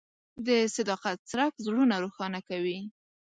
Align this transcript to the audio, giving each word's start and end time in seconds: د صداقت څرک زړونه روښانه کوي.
د 0.45 0.49
صداقت 0.75 1.17
څرک 1.29 1.53
زړونه 1.65 1.95
روښانه 2.03 2.39
کوي. 2.49 2.79